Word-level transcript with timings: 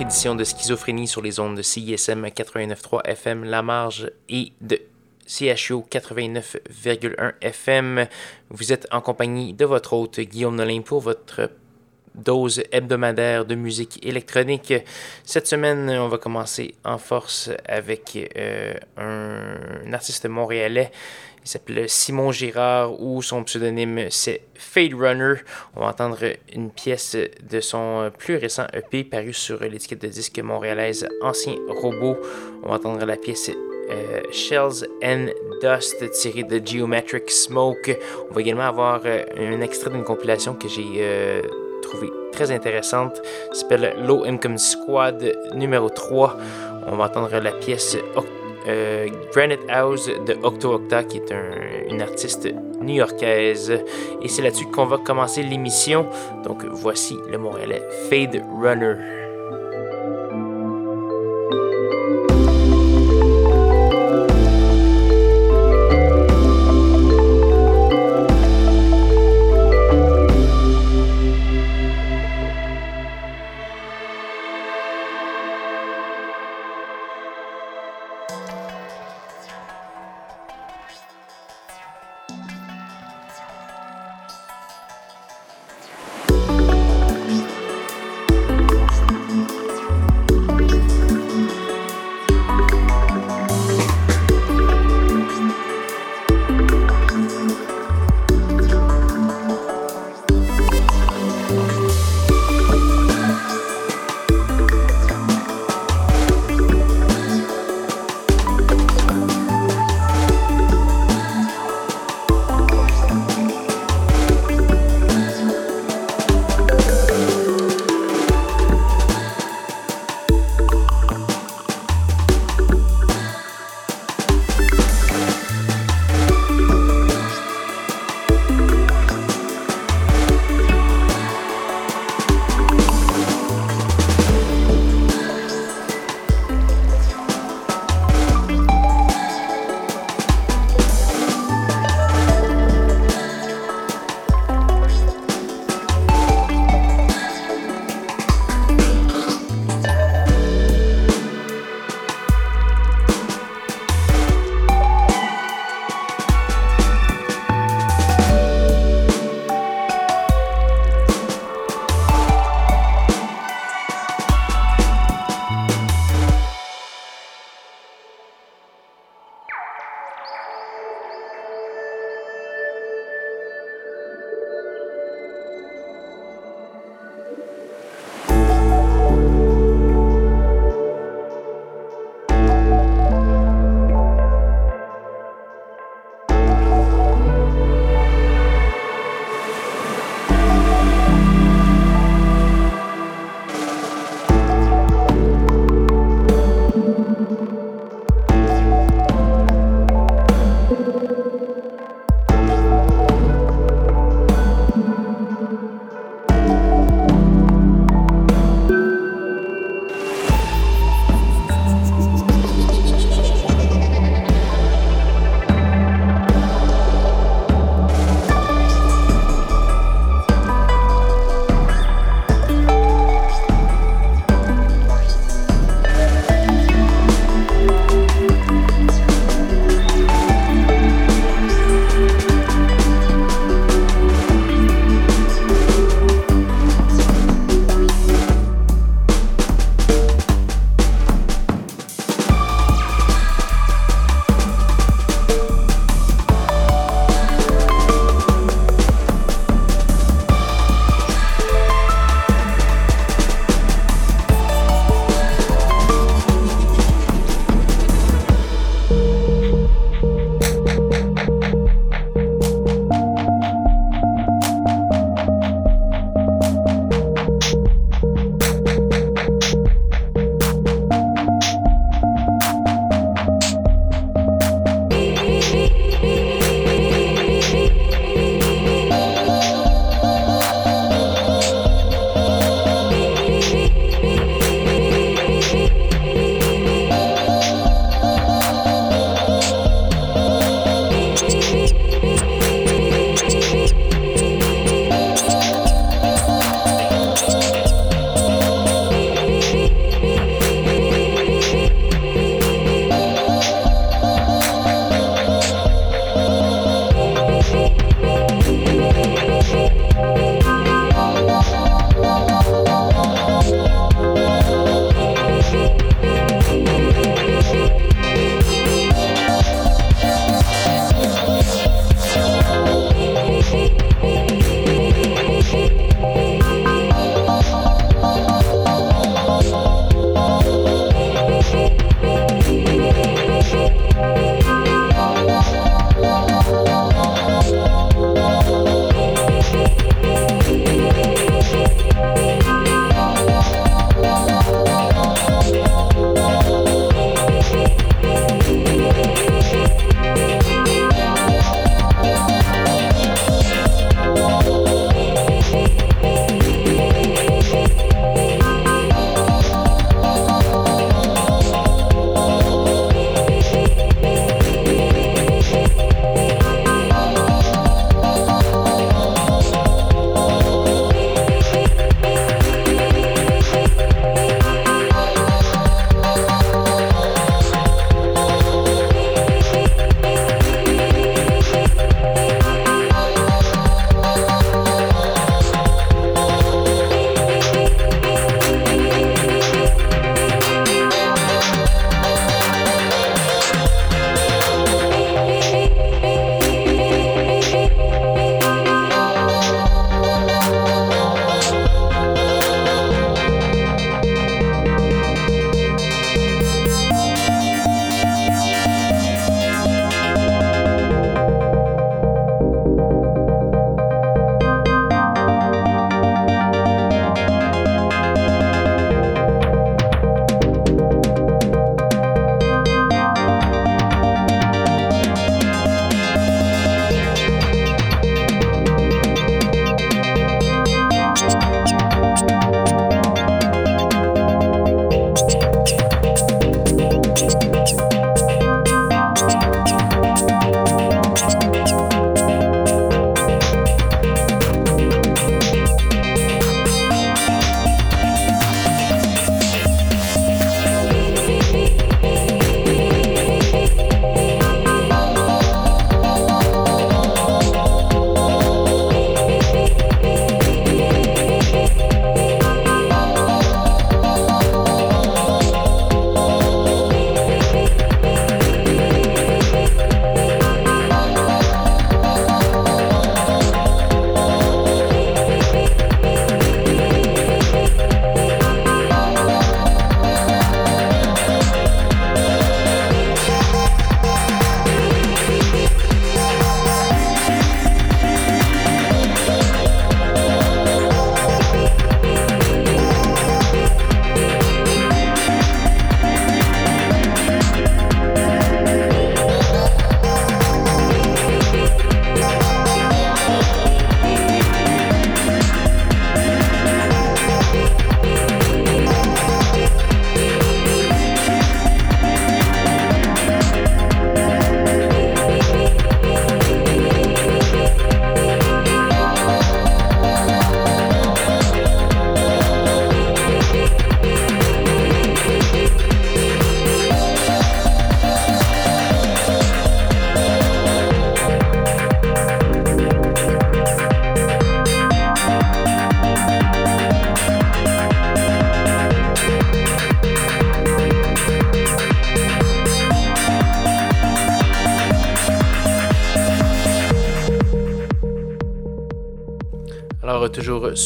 édition 0.00 0.34
de 0.34 0.44
Schizophrénie 0.44 1.08
sur 1.08 1.22
les 1.22 1.40
ondes 1.40 1.56
de 1.56 1.62
CISM 1.62 2.26
89.3 2.26 3.06
FM 3.06 3.44
La 3.44 3.62
Marge 3.62 4.10
et 4.28 4.52
de 4.60 4.80
CHO 5.26 5.86
89.1 5.90 7.32
FM. 7.40 8.06
Vous 8.50 8.72
êtes 8.72 8.86
en 8.92 9.00
compagnie 9.00 9.54
de 9.54 9.64
votre 9.64 9.94
hôte 9.94 10.20
Guillaume 10.20 10.56
Nolin 10.56 10.82
pour 10.82 11.00
votre 11.00 11.50
dose 12.14 12.62
hebdomadaire 12.72 13.44
de 13.44 13.54
musique 13.54 14.04
électronique. 14.04 14.74
Cette 15.24 15.46
semaine, 15.46 15.88
on 15.90 16.08
va 16.08 16.18
commencer 16.18 16.74
en 16.84 16.98
force 16.98 17.50
avec 17.66 18.32
euh, 18.36 18.74
un 18.96 19.92
artiste 19.92 20.26
montréalais 20.26 20.90
il 21.46 21.48
s'appelle 21.48 21.88
Simon 21.88 22.32
Girard 22.32 23.00
ou 23.00 23.22
son 23.22 23.44
pseudonyme 23.44 24.08
c'est 24.10 24.40
Fade 24.54 24.94
Runner. 24.94 25.34
On 25.76 25.80
va 25.80 25.86
entendre 25.86 26.18
une 26.52 26.70
pièce 26.72 27.16
de 27.48 27.60
son 27.60 28.10
plus 28.18 28.34
récent 28.34 28.66
EP 28.74 29.04
paru 29.04 29.32
sur 29.32 29.60
l'étiquette 29.60 30.02
de 30.02 30.08
disque 30.08 30.40
montréalaise 30.40 31.06
Ancien 31.22 31.54
Robot. 31.68 32.16
On 32.64 32.70
va 32.70 32.74
entendre 32.74 33.04
la 33.04 33.16
pièce 33.16 33.52
euh, 33.90 34.22
Shells 34.32 34.88
and 35.04 35.26
Dust 35.62 36.10
tirée 36.10 36.42
de 36.42 36.60
Geometric 36.66 37.30
Smoke. 37.30 37.96
On 38.28 38.34
va 38.34 38.40
également 38.40 38.64
avoir 38.64 39.02
euh, 39.04 39.22
un 39.38 39.60
extrait 39.60 39.90
d'une 39.90 40.02
compilation 40.02 40.54
que 40.54 40.66
j'ai 40.66 40.96
euh, 40.98 41.42
trouvé 41.80 42.10
très 42.32 42.50
intéressante. 42.50 43.22
s'appelle 43.52 43.94
Low 44.04 44.24
Income 44.24 44.58
Squad 44.58 45.32
numéro 45.54 45.90
3. 45.90 46.36
On 46.88 46.96
va 46.96 47.04
entendre 47.04 47.38
la 47.38 47.52
pièce 47.52 47.96
euh, 48.66 49.08
Granite 49.32 49.60
House 49.68 50.08
de 50.08 50.36
Octo 50.42 50.74
Octa, 50.74 51.04
qui 51.04 51.18
est 51.18 51.34
une 51.88 52.02
artiste 52.02 52.48
new-yorkaise. 52.80 53.82
Et 54.22 54.28
c'est 54.28 54.42
là-dessus 54.42 54.66
qu'on 54.66 54.86
va 54.86 54.98
commencer 54.98 55.42
l'émission. 55.42 56.06
Donc 56.44 56.64
voici 56.64 57.16
le 57.30 57.38
Montréalais 57.38 57.82
Fade 58.08 58.42
Runner. 58.60 59.25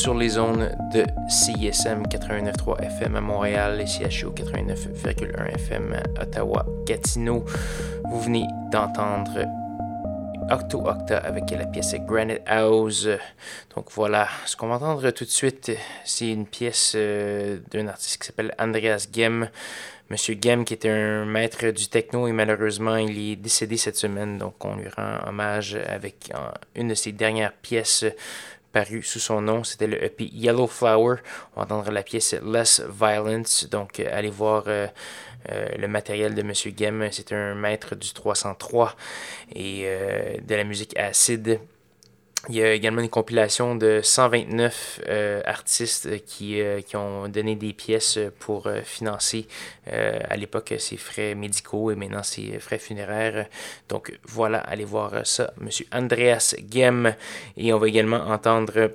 Sur 0.00 0.14
les 0.14 0.30
zones 0.30 0.74
de 0.94 1.04
CISM 1.28 2.04
89.3 2.04 2.80
FM 2.84 3.16
à 3.16 3.20
Montréal 3.20 3.82
et 3.82 3.86
CHU 3.86 4.28
89.1 4.28 5.54
FM 5.56 5.92
à 5.92 6.22
Ottawa, 6.22 6.64
Gatineau. 6.86 7.44
Vous 8.08 8.18
venez 8.18 8.46
d'entendre 8.72 9.44
Octo 10.50 10.78
Octa 10.86 11.18
avec 11.18 11.50
la 11.50 11.66
pièce 11.66 11.94
Granite 11.96 12.40
House. 12.46 13.08
Donc 13.76 13.90
voilà, 13.90 14.26
ce 14.46 14.56
qu'on 14.56 14.68
va 14.68 14.76
entendre 14.76 15.10
tout 15.10 15.26
de 15.26 15.30
suite, 15.30 15.70
c'est 16.06 16.30
une 16.30 16.46
pièce 16.46 16.94
euh, 16.96 17.58
d'un 17.70 17.86
artiste 17.88 18.22
qui 18.22 18.26
s'appelle 18.28 18.54
Andreas 18.58 19.06
Gem. 19.12 19.50
Monsieur 20.08 20.34
Gem 20.40 20.64
qui 20.64 20.72
était 20.72 20.88
un 20.88 21.26
maître 21.26 21.66
du 21.66 21.88
techno 21.88 22.26
et 22.26 22.32
malheureusement 22.32 22.96
il 22.96 23.32
est 23.32 23.36
décédé 23.36 23.76
cette 23.76 23.96
semaine, 23.96 24.38
donc 24.38 24.64
on 24.64 24.76
lui 24.76 24.88
rend 24.88 25.18
hommage 25.28 25.78
avec 25.86 26.32
une 26.74 26.88
de 26.88 26.94
ses 26.94 27.12
dernières 27.12 27.52
pièces 27.52 28.06
paru 28.72 29.02
sous 29.02 29.18
son 29.18 29.40
nom. 29.40 29.64
C'était 29.64 29.86
le 29.86 30.02
EP 30.02 30.24
Yellow 30.32 30.66
Flower. 30.66 31.16
On 31.54 31.60
va 31.60 31.62
entendre 31.64 31.90
la 31.90 32.02
pièce 32.02 32.34
Less 32.42 32.82
Violence. 32.88 33.68
Donc, 33.70 34.00
euh, 34.00 34.08
allez 34.12 34.30
voir 34.30 34.64
euh, 34.66 34.86
euh, 35.50 35.68
le 35.78 35.88
matériel 35.88 36.34
de 36.34 36.42
Monsieur 36.42 36.72
Gem. 36.76 37.08
C'est 37.10 37.32
un 37.32 37.54
maître 37.54 37.94
du 37.94 38.12
303 38.12 38.94
et 39.54 39.86
de 40.42 40.54
la 40.54 40.64
musique 40.64 40.96
acide. 40.98 41.60
Il 42.48 42.54
y 42.54 42.62
a 42.62 42.72
également 42.72 43.02
une 43.02 43.10
compilation 43.10 43.74
de 43.74 44.00
129 44.02 45.02
euh, 45.06 45.42
artistes 45.44 46.24
qui, 46.24 46.58
euh, 46.60 46.80
qui, 46.80 46.96
ont 46.96 47.28
donné 47.28 47.54
des 47.54 47.74
pièces 47.74 48.18
pour 48.38 48.66
euh, 48.66 48.80
financer 48.80 49.46
à 49.86 50.36
l'époque 50.36 50.74
ses 50.78 50.96
frais 50.96 51.34
médicaux 51.34 51.90
et 51.90 51.96
maintenant 51.96 52.22
ses 52.22 52.58
frais 52.60 52.78
funéraires. 52.78 53.46
Donc 53.88 54.16
voilà, 54.24 54.58
allez 54.58 54.84
voir 54.84 55.26
ça, 55.26 55.52
Monsieur 55.60 55.84
Andreas 55.92 56.54
Gem. 56.70 57.14
Et 57.56 57.72
on 57.72 57.78
va 57.78 57.88
également 57.88 58.18
entendre 58.28 58.92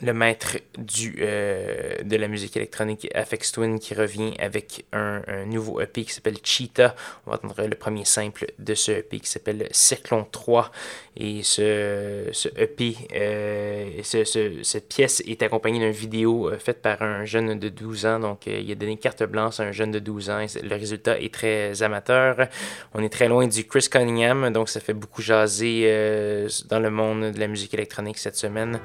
le 0.00 0.14
maître 0.14 0.56
du, 0.78 1.18
euh, 1.20 1.96
de 2.02 2.16
la 2.16 2.28
musique 2.28 2.56
électronique 2.56 3.08
Afex 3.14 3.52
Twin 3.52 3.78
qui 3.78 3.94
revient 3.94 4.34
avec 4.38 4.86
un, 4.92 5.22
nouveau 5.46 5.80
EP 5.80 6.04
qui 6.04 6.12
s'appelle 6.12 6.38
Cheetah. 6.42 6.94
On 7.26 7.30
va 7.30 7.36
entendre 7.36 7.66
le 7.66 7.74
premier 7.74 8.04
simple 8.04 8.46
de 8.58 8.74
ce 8.74 8.92
EP 8.92 9.20
qui 9.20 9.28
s'appelle 9.28 9.68
Cyclone 9.70 10.24
3. 10.30 10.70
Et 11.16 11.42
ce, 11.42 12.28
ce 12.32 12.48
EP, 12.56 12.96
euh, 13.14 14.02
ce, 14.02 14.62
cette 14.62 14.88
pièce 14.88 15.22
est 15.26 15.42
accompagnée 15.42 15.78
d'une 15.78 15.90
vidéo 15.90 16.48
euh, 16.48 16.58
faite 16.58 16.80
par 16.80 17.02
un 17.02 17.24
jeune 17.24 17.58
de 17.58 17.68
12 17.68 18.06
ans. 18.06 18.20
Donc 18.20 18.46
il 18.46 18.70
a 18.70 18.74
donné 18.74 18.96
carte 18.96 19.22
blanche 19.24 19.60
à 19.60 19.64
un 19.64 19.72
jeune 19.72 19.90
de 19.90 19.98
12 19.98 20.30
ans. 20.30 20.46
le 20.62 20.74
résultat 20.74 21.18
est 21.20 21.32
très 21.32 21.82
amateur. 21.82 22.48
On 22.94 23.02
est 23.02 23.12
très 23.12 23.28
loin 23.28 23.46
du 23.46 23.66
Chris 23.66 23.88
Cunningham, 23.90 24.50
donc 24.50 24.68
ça 24.68 24.80
fait 24.80 24.94
beaucoup 24.94 25.20
jaser 25.20 26.46
dans 26.68 26.80
le 26.80 26.90
monde 26.90 27.32
de 27.32 27.38
la 27.38 27.46
musique 27.46 27.74
électronique 27.74 28.18
cette 28.18 28.36
semaine 28.36 28.80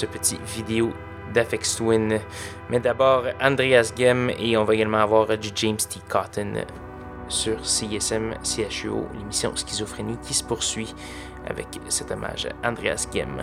ce 0.00 0.06
petit 0.06 0.38
vidéo 0.56 0.92
d'Afex 1.34 1.76
Twin. 1.76 2.20
Mais 2.70 2.80
d'abord, 2.80 3.24
Andreas 3.40 3.92
Gem 3.96 4.30
et 4.38 4.56
on 4.56 4.64
va 4.64 4.74
également 4.74 4.98
avoir 4.98 5.36
du 5.36 5.50
James 5.54 5.76
T. 5.76 6.00
Cotton 6.08 6.64
sur 7.28 7.60
CSM 7.60 8.34
CHUO, 8.42 9.06
l'émission 9.18 9.54
Schizophrénie 9.54 10.16
qui 10.22 10.32
se 10.32 10.42
poursuit 10.42 10.94
avec 11.46 11.66
cet 11.88 12.10
hommage 12.10 12.48
à 12.62 12.68
Andreas 12.68 13.06
Gem. 13.12 13.42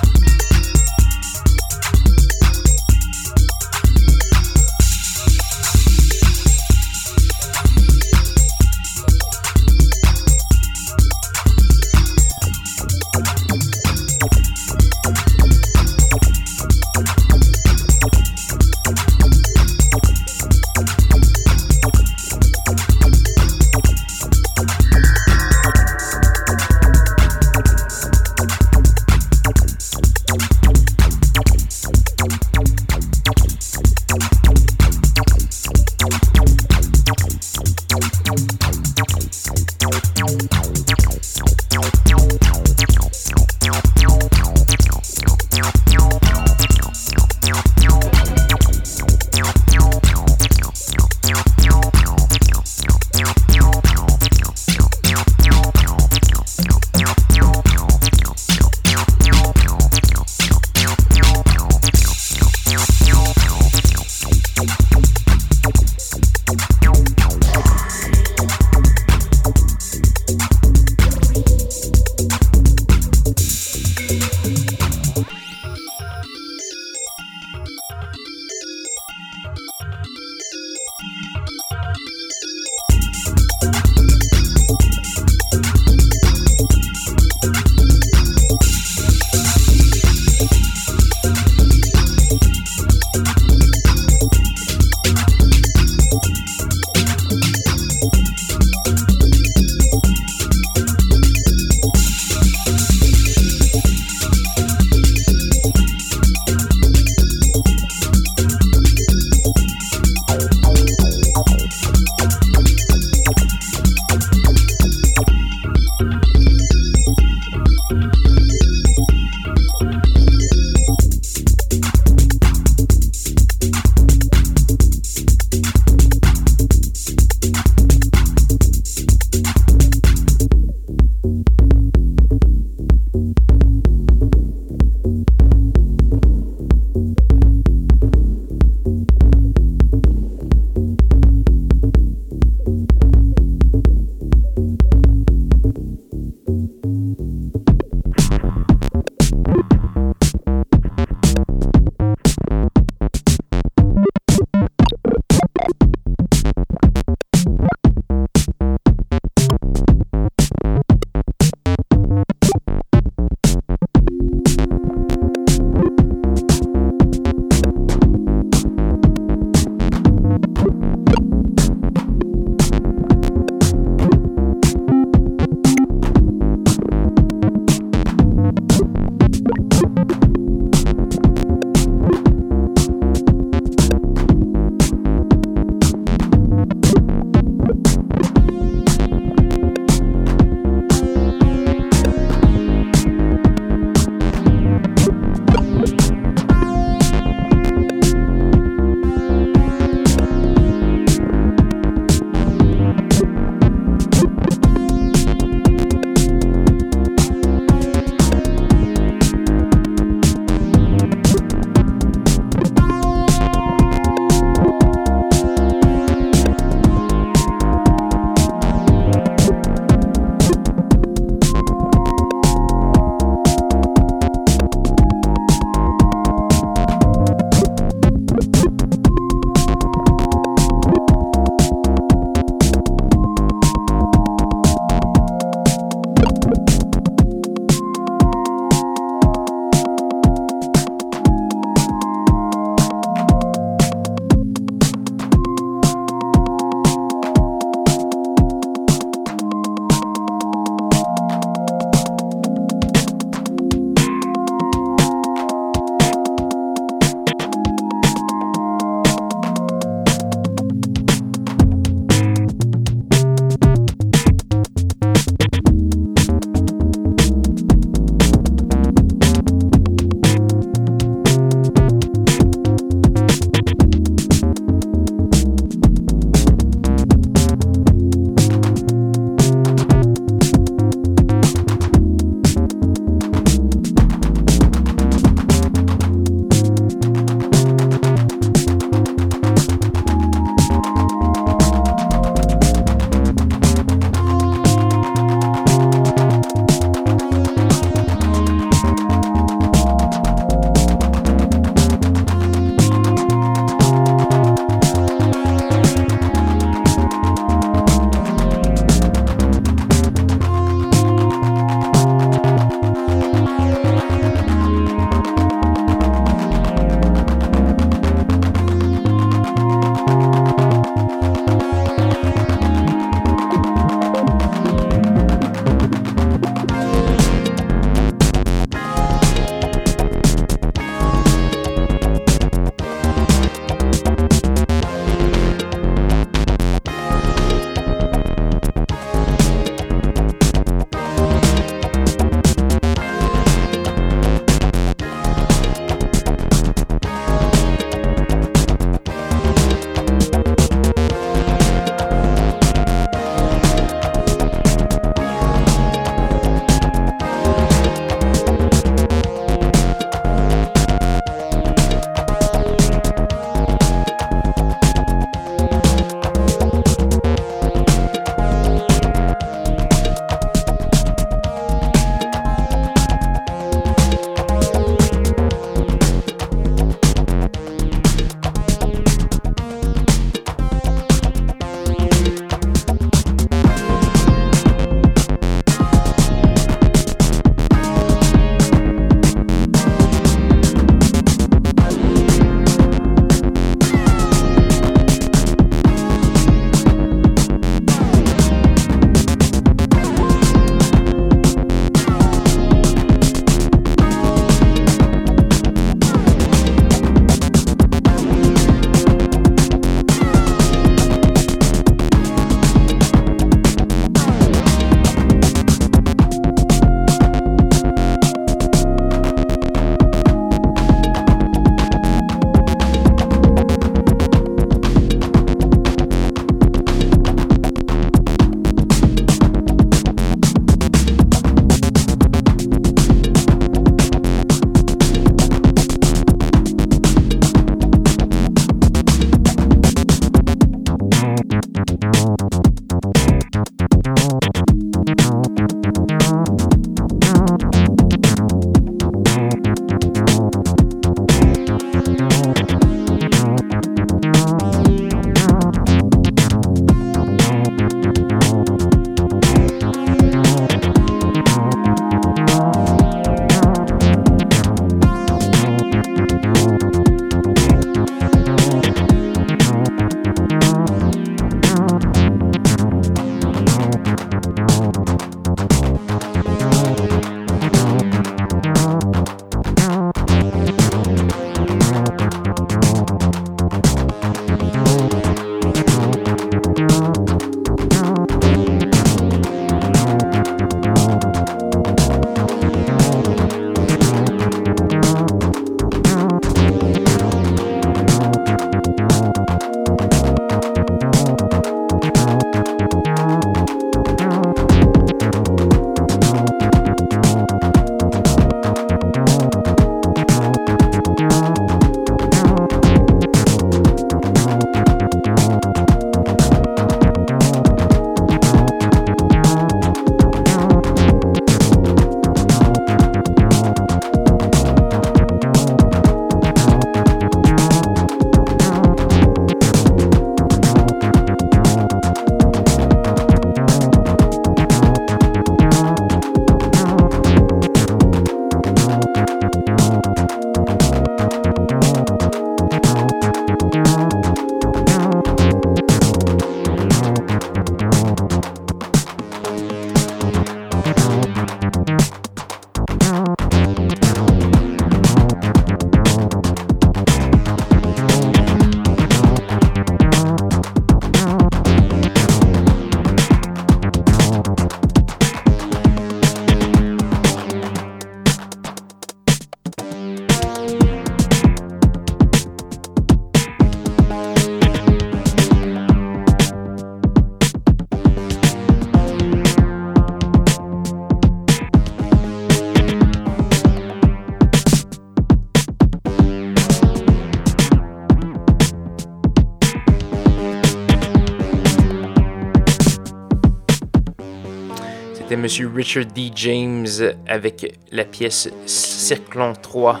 M. 595.50 595.74
Richard 595.74 596.06
D. 596.06 596.30
James 596.36 596.86
avec 597.26 597.76
la 597.90 598.04
pièce 598.04 598.48
Circlon 598.66 599.54
3 599.54 600.00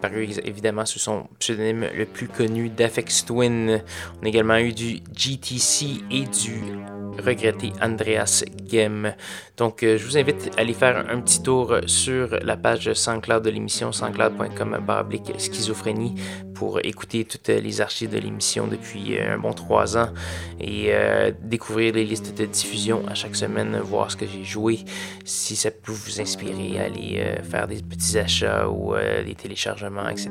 paru 0.00 0.28
évidemment 0.44 0.86
sous 0.86 0.98
son 0.98 1.26
pseudonyme 1.38 1.86
le 1.94 2.06
plus 2.06 2.28
connu 2.28 2.70
d'Afex 2.70 3.26
Twin. 3.26 3.82
On 4.20 4.24
a 4.24 4.28
également 4.28 4.56
eu 4.56 4.72
du 4.72 5.00
GTC 5.14 6.02
et 6.10 6.24
du 6.24 6.62
regretté 7.22 7.72
Andreas 7.82 8.44
Gem. 8.66 9.14
Donc, 9.56 9.82
euh, 9.82 9.98
je 9.98 10.04
vous 10.04 10.16
invite 10.18 10.50
à 10.56 10.60
aller 10.60 10.74
faire 10.74 11.04
un 11.10 11.20
petit 11.20 11.42
tour 11.42 11.76
sur 11.86 12.38
la 12.42 12.56
page 12.56 12.92
SoundCloud 12.92 13.42
de 13.42 13.50
l'émission, 13.50 13.92
soundcloud.com 13.92 14.78
schizophrénie, 15.38 16.14
pour 16.56 16.80
écouter 16.84 17.24
toutes 17.24 17.48
les 17.48 17.80
archives 17.80 18.10
de 18.10 18.18
l'émission 18.18 18.66
depuis 18.66 19.16
euh, 19.16 19.34
un 19.34 19.38
bon 19.38 19.52
trois 19.52 19.96
ans 19.96 20.10
et 20.58 20.86
euh, 20.88 21.30
découvrir 21.40 21.94
les 21.94 22.04
listes 22.04 22.36
de 22.36 22.46
diffusion 22.46 23.06
à 23.06 23.14
chaque 23.14 23.36
semaine, 23.36 23.78
voir 23.78 24.10
ce 24.10 24.16
que 24.16 24.26
j'ai 24.26 24.44
joué, 24.44 24.80
si 25.24 25.54
ça 25.56 25.70
peut 25.70 25.92
vous 25.92 26.20
inspirer 26.20 26.80
aller 26.80 27.22
faire 27.48 27.68
des 27.68 27.82
petits 27.82 28.18
achats 28.18 28.68
ou 28.68 28.94
des 29.24 29.34
téléchargements, 29.34 30.08
etc. 30.08 30.30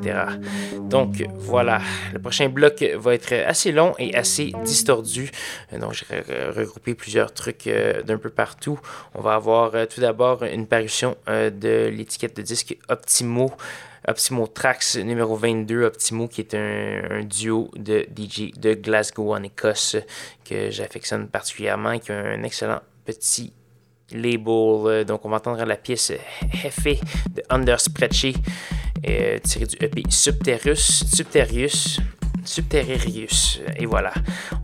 Donc, 0.81 1.25
voilà. 1.37 1.81
Le 2.13 2.19
prochain 2.19 2.49
bloc 2.49 2.83
va 2.95 3.13
être 3.13 3.33
assez 3.33 3.71
long 3.71 3.93
et 3.99 4.15
assez 4.15 4.51
distordu. 4.63 5.31
Donc, 5.79 5.93
je 5.93 6.51
regrouper 6.51 6.95
plusieurs 6.95 7.33
trucs 7.33 7.69
d'un 8.05 8.17
peu 8.17 8.29
partout. 8.29 8.79
On 9.13 9.21
va 9.21 9.35
avoir 9.35 9.75
euh, 9.75 9.85
tout 9.85 10.01
d'abord 10.01 10.43
une 10.43 10.67
parution 10.67 11.15
euh, 11.27 11.49
de 11.49 11.89
l'étiquette 11.89 12.35
de 12.35 12.41
disque 12.41 12.77
Optimo. 12.89 13.51
Optimo 14.07 14.47
Trax 14.47 14.97
numéro 14.97 15.35
22, 15.35 15.83
Optimo 15.83 16.27
qui 16.27 16.41
est 16.41 16.53
un, 16.53 17.23
duo 17.23 17.71
de 17.75 18.05
DJ 18.15 18.51
de 18.57 18.73
Glasgow 18.73 19.33
en 19.33 19.43
Écosse 19.43 19.97
que 20.43 20.69
j'affectionne 20.69 21.27
particulièrement 21.27 21.91
et 21.91 21.99
qui 21.99 22.11
a 22.11 22.19
un 22.19 22.43
excellent 22.43 22.81
petit 23.05 23.53
label. 24.11 25.05
Donc 25.05 25.25
on 25.25 25.29
va 25.29 25.37
entendre 25.37 25.63
la 25.65 25.77
pièce 25.77 26.11
Hefe 26.63 26.99
de 27.33 27.43
Under 27.49 27.77
euh, 29.07 29.39
tirée 29.39 29.65
du 29.65 29.75
EP 29.79 30.03
Subterrius. 30.09 31.05
Subterrius 31.13 31.99
Subterrius. 32.45 33.61
Et 33.77 33.85
voilà. 33.85 34.13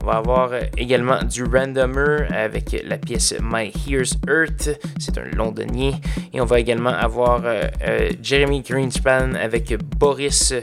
On 0.02 0.06
va 0.06 0.13
avoir 0.13 0.52
également 0.78 1.24
du 1.24 1.44
Randomer 1.44 2.28
avec 2.30 2.84
la 2.86 2.98
pièce 2.98 3.34
My 3.41 3.72
Here's 3.88 4.17
Earth. 4.28 4.70
C'est 5.00 5.17
un 5.17 5.26
londonien. 5.36 5.91
Et 6.34 6.41
on 6.41 6.46
va 6.46 6.60
également 6.60 6.89
avoir 6.89 7.41
euh, 7.46 7.63
euh, 7.84 8.10
Jeremy 8.22 8.62
Greenspan 8.62 9.34
avec 9.36 9.76
Boris 9.98 10.54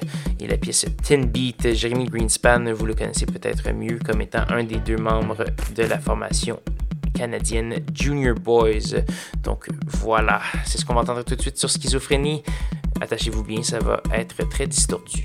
et 0.41 0.47
la 0.47 0.57
pièce 0.57 0.87
Tin 1.03 1.27
Beat. 1.27 1.75
Jeremy 1.75 2.07
Greenspan, 2.07 2.73
vous 2.73 2.87
le 2.87 2.95
connaissez 2.95 3.27
peut-être 3.27 3.71
mieux 3.73 3.99
comme 4.05 4.21
étant 4.21 4.45
un 4.49 4.65
des 4.65 4.79
deux 4.79 4.97
membres 4.97 5.45
de 5.75 5.83
la 5.83 5.99
formation 5.99 6.61
canadienne 7.15 7.85
Junior 7.93 8.35
Boys. 8.35 9.03
Donc 9.43 9.69
voilà, 9.87 10.41
c'est 10.65 10.79
ce 10.79 10.85
qu'on 10.85 10.95
va 10.95 11.01
entendre 11.01 11.25
tout 11.25 11.35
de 11.35 11.41
suite 11.41 11.59
sur 11.59 11.69
Schizophrénie. 11.69 12.43
Attachez-vous 13.01 13.45
bien, 13.45 13.63
ça 13.63 13.79
va 13.79 14.03
être 14.15 14.49
très 14.49 14.67
distordu. 14.67 15.25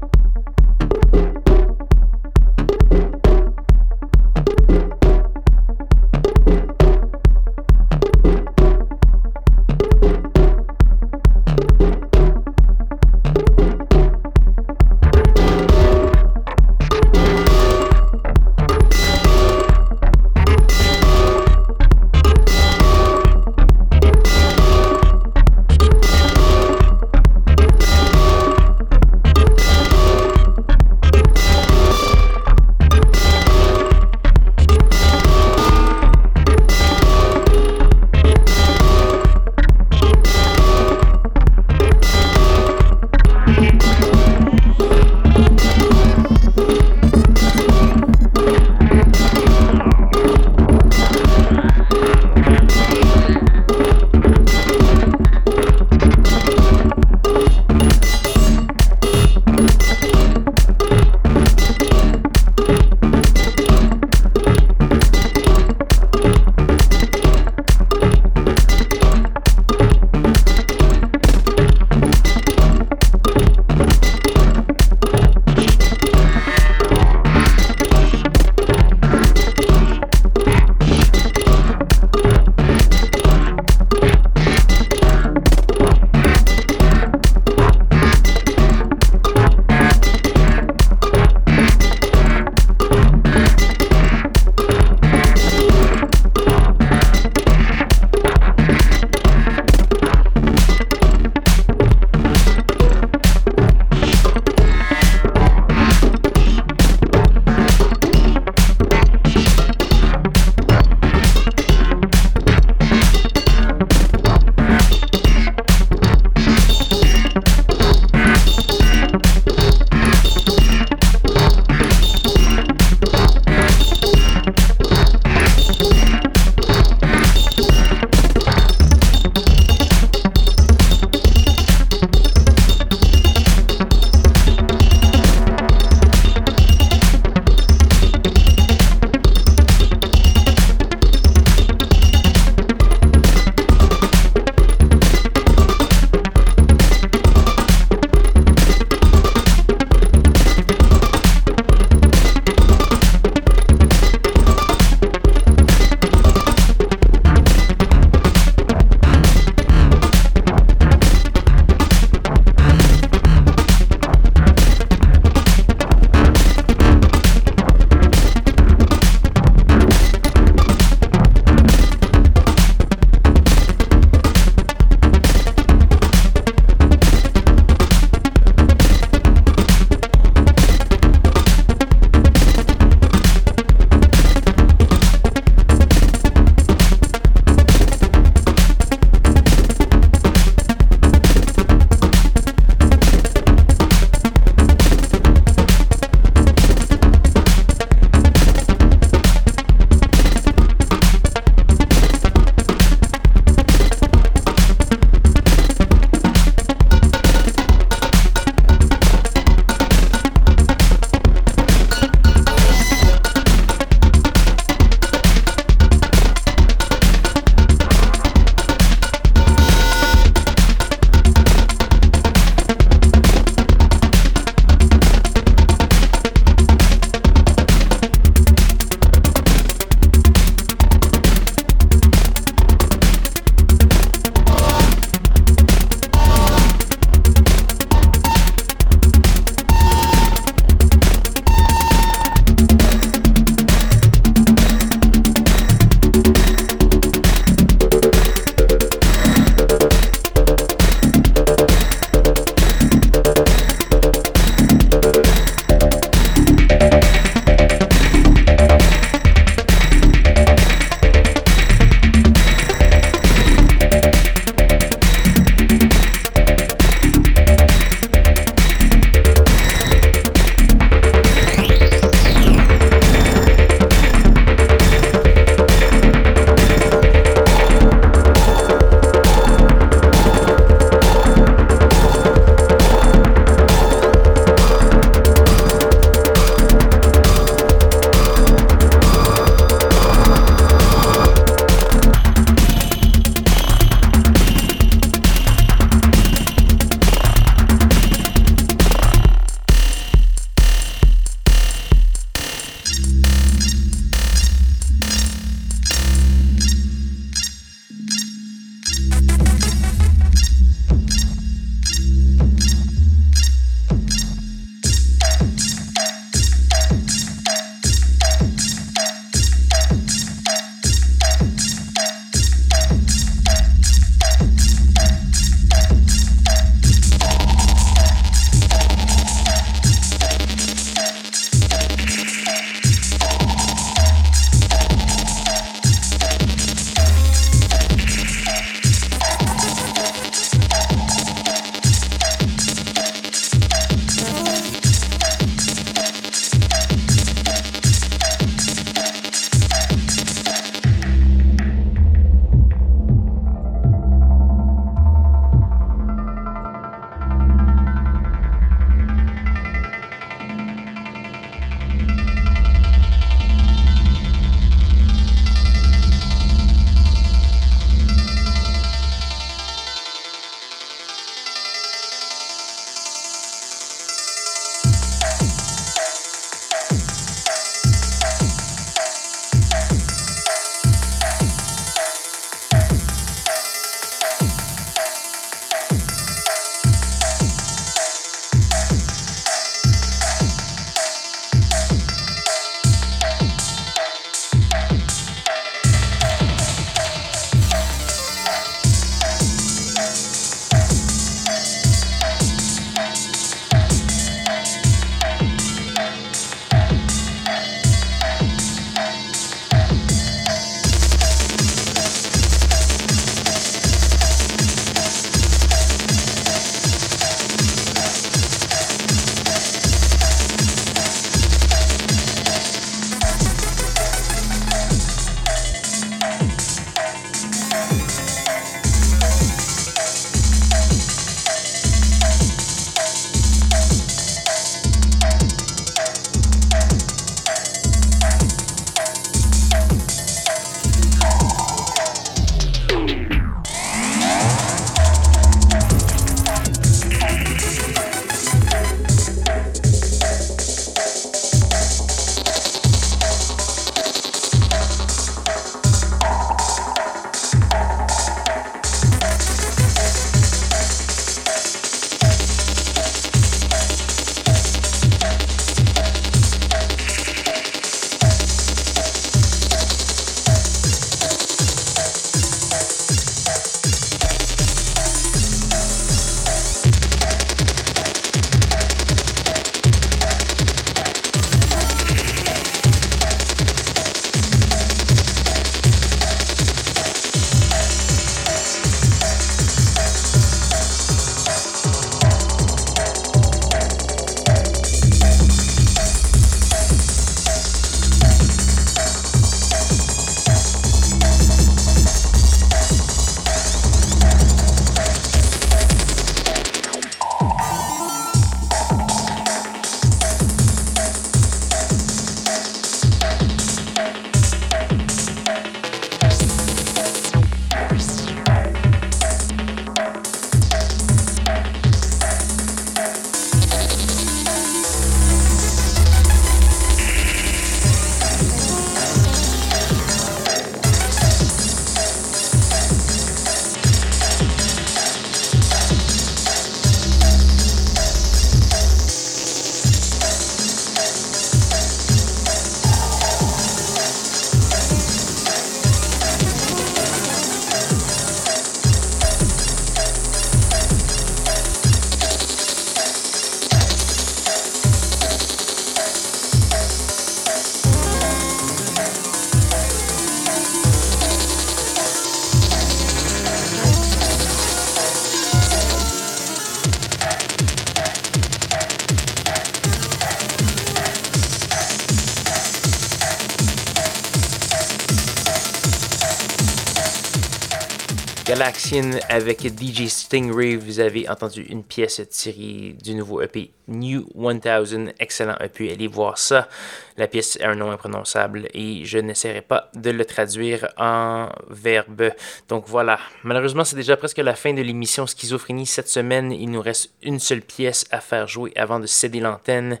Avec 579.28 579.60
DJ 579.62 580.08
Stingray. 580.08 580.74
Vous 580.74 580.98
avez 580.98 581.28
entendu 581.28 581.62
une 581.62 581.84
pièce 581.84 582.20
tirée 582.28 582.96
du 583.00 583.14
nouveau 583.14 583.40
EP 583.40 583.70
New 583.86 584.26
1000. 584.34 585.14
Excellent 585.20 585.54
EP. 585.60 585.92
Allez 585.92 586.08
voir 586.08 586.36
ça. 586.38 586.68
La 587.16 587.28
pièce 587.28 587.56
a 587.62 587.68
un 587.68 587.76
nom 587.76 587.92
imprononçable 587.92 588.66
et 588.74 589.04
je 589.04 589.18
n'essaierai 589.18 589.62
pas 589.62 589.92
de 589.94 590.10
le 590.10 590.24
traduire 590.24 590.88
en 590.96 591.50
verbe. 591.68 592.32
Donc 592.68 592.88
voilà. 592.88 593.20
Malheureusement, 593.44 593.84
c'est 593.84 593.94
déjà 593.94 594.16
presque 594.16 594.38
la 594.38 594.56
fin 594.56 594.72
de 594.72 594.82
l'émission 594.82 595.24
Schizophrénie 595.24 595.86
cette 595.86 596.08
semaine. 596.08 596.50
Il 596.50 596.70
nous 596.70 596.82
reste 596.82 597.12
une 597.22 597.38
seule 597.38 597.62
pièce 597.62 598.06
à 598.10 598.20
faire 598.20 598.48
jouer 598.48 598.72
avant 598.74 598.98
de 598.98 599.06
céder 599.06 599.38
l'antenne. 599.38 600.00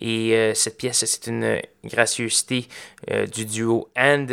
Et 0.00 0.36
euh, 0.36 0.54
cette 0.54 0.78
pièce, 0.78 1.04
c'est 1.04 1.26
une 1.26 1.60
gracieuseté 1.84 2.68
euh, 3.10 3.26
du 3.26 3.46
duo 3.46 3.88
And. 3.96 4.26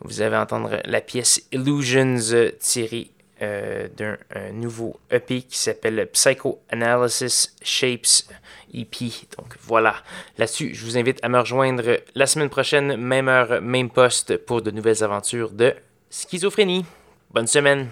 Vous 0.00 0.22
allez 0.22 0.36
entendre 0.36 0.80
la 0.84 1.00
pièce 1.00 1.40
Illusions 1.52 2.18
tirée 2.58 3.13
euh, 3.44 3.88
d'un 3.96 4.16
nouveau 4.52 4.98
EP 5.10 5.42
qui 5.42 5.58
s'appelle 5.58 6.08
Psychoanalysis 6.12 7.54
Shapes 7.62 8.30
EP. 8.72 9.10
Donc 9.36 9.56
voilà, 9.60 9.96
là-dessus, 10.38 10.74
je 10.74 10.84
vous 10.84 10.98
invite 10.98 11.18
à 11.22 11.28
me 11.28 11.38
rejoindre 11.38 11.98
la 12.14 12.26
semaine 12.26 12.48
prochaine, 12.48 12.96
même 12.96 13.28
heure, 13.28 13.60
même 13.60 13.90
poste, 13.90 14.36
pour 14.38 14.62
de 14.62 14.70
nouvelles 14.70 15.04
aventures 15.04 15.50
de 15.50 15.74
schizophrénie. 16.10 16.84
Bonne 17.30 17.46
semaine! 17.46 17.88